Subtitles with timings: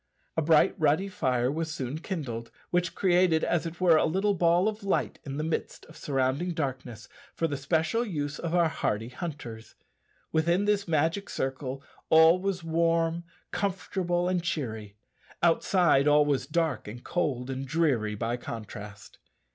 [0.35, 4.67] A bright ruddy fire was soon kindled, which created, as it were, a little ball
[4.67, 9.09] of light in the midst of surrounding darkness for the special use of our hardy
[9.09, 9.75] hunters.
[10.31, 14.95] Within this magic circle all was warm, comfortable, and cheery;
[15.43, 19.19] outside all was dark, and cold, and dreary by contrast.